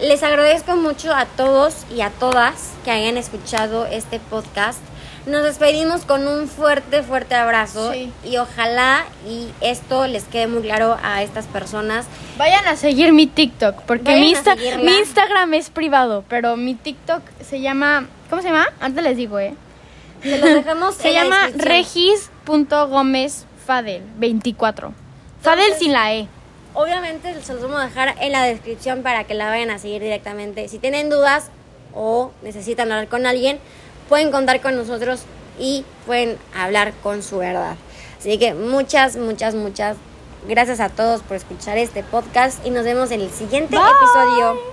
les 0.00 0.22
agradezco 0.22 0.76
mucho 0.76 1.12
a 1.14 1.26
todos 1.26 1.74
y 1.94 2.00
a 2.02 2.10
todas 2.10 2.70
que 2.84 2.90
hayan 2.92 3.16
escuchado 3.16 3.86
este 3.86 4.20
podcast. 4.20 4.78
Nos 5.28 5.42
despedimos 5.44 6.04
con 6.06 6.26
un 6.26 6.48
fuerte, 6.48 7.02
fuerte 7.02 7.34
abrazo 7.34 7.92
Sí. 7.92 8.10
y 8.24 8.38
ojalá 8.38 9.04
y 9.28 9.48
esto 9.60 10.06
les 10.06 10.24
quede 10.24 10.46
muy 10.46 10.62
claro 10.62 10.96
a 11.02 11.22
estas 11.22 11.44
personas. 11.46 12.06
Vayan 12.38 12.66
a 12.66 12.76
seguir 12.76 13.12
mi 13.12 13.26
TikTok, 13.26 13.82
porque 13.82 14.16
mi, 14.16 14.32
Insta- 14.34 14.56
mi 14.82 14.96
Instagram 14.98 15.52
es 15.54 15.68
privado, 15.70 16.24
pero 16.28 16.56
mi 16.56 16.74
TikTok 16.74 17.20
se 17.42 17.60
llama, 17.60 18.06
¿cómo 18.30 18.40
se 18.40 18.48
llama? 18.48 18.68
Antes 18.80 19.04
les 19.04 19.16
digo, 19.18 19.38
¿eh? 19.38 19.54
Se 20.22 20.38
los 20.38 20.54
dejamos 20.54 20.94
Se 20.96 21.08
en 21.08 21.14
la 21.14 21.22
llama 21.24 21.36
descripción. 21.48 21.68
regis.gomezfadel 21.68 24.02
24. 24.16 24.94
Fadel 25.42 25.74
sin 25.78 25.92
la 25.92 26.14
E. 26.14 26.26
Obviamente 26.74 27.34
se 27.42 27.52
los 27.52 27.62
vamos 27.62 27.80
a 27.80 27.84
dejar 27.84 28.14
en 28.20 28.32
la 28.32 28.42
descripción 28.44 29.02
para 29.02 29.24
que 29.24 29.34
la 29.34 29.48
vayan 29.48 29.70
a 29.70 29.78
seguir 29.78 30.00
directamente. 30.02 30.68
Si 30.68 30.78
tienen 30.78 31.10
dudas 31.10 31.50
o 31.94 32.30
necesitan 32.42 32.90
hablar 32.92 33.08
con 33.08 33.26
alguien, 33.26 33.58
pueden 34.08 34.30
contar 34.30 34.60
con 34.60 34.76
nosotros 34.76 35.22
y 35.58 35.84
pueden 36.06 36.38
hablar 36.54 36.92
con 37.02 37.22
su 37.22 37.38
verdad. 37.38 37.76
Así 38.18 38.38
que 38.38 38.54
muchas, 38.54 39.16
muchas, 39.16 39.54
muchas 39.54 39.96
gracias 40.48 40.80
a 40.80 40.88
todos 40.88 41.22
por 41.22 41.36
escuchar 41.36 41.78
este 41.78 42.02
podcast 42.02 42.64
y 42.66 42.70
nos 42.70 42.84
vemos 42.84 43.10
en 43.10 43.20
el 43.20 43.30
siguiente 43.30 43.76
Bye. 43.76 43.86
episodio. 43.86 44.68